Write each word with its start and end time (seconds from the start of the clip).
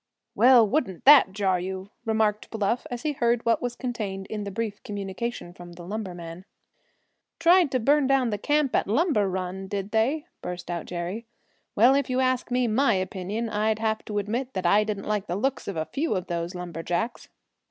"Well, 0.33 0.67
wouldn't 0.67 1.05
that 1.05 1.31
jar 1.31 1.59
you?" 1.59 1.91
remarked 2.05 2.49
Bluff, 2.49 2.87
as 2.89 3.03
he 3.03 3.11
heard 3.11 3.45
what 3.45 3.61
was 3.61 3.75
contained 3.75 4.25
in 4.31 4.45
the 4.45 4.49
brief 4.49 4.81
communication 4.81 5.53
from 5.53 5.73
the 5.73 5.83
lumberman. 5.83 6.43
"Tried 7.37 7.69
to 7.71 7.79
burn 7.79 8.07
down 8.07 8.31
the 8.31 8.39
camp 8.39 8.75
at 8.75 8.87
Lumber 8.87 9.29
Run, 9.29 9.67
did 9.67 9.91
they?" 9.91 10.25
burst 10.41 10.71
out 10.71 10.87
Jerry. 10.87 11.27
"Well, 11.75 11.93
if 11.93 12.09
you 12.09 12.19
asked 12.19 12.49
me 12.49 12.65
my 12.67 12.95
opinion, 12.95 13.47
I'd 13.47 13.77
have 13.77 14.03
to 14.05 14.17
admit 14.17 14.53
that 14.55 14.65
I 14.65 14.83
didn't 14.83 15.03
like 15.05 15.27
the 15.27 15.35
looks 15.35 15.67
of 15.67 15.77
a 15.77 15.85
few 15.85 16.15
of 16.15 16.25
those 16.25 16.55
lumberjacks." 16.55 17.29